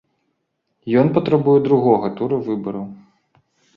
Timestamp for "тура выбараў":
2.21-2.85